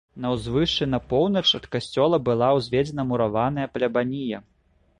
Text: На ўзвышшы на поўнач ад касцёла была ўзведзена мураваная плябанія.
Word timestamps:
На 0.21 0.29
ўзвышшы 0.35 0.87
на 0.93 0.99
поўнач 1.11 1.43
ад 1.59 1.67
касцёла 1.75 2.17
была 2.29 2.49
ўзведзена 2.57 3.07
мураваная 3.13 3.67
плябанія. 3.77 4.39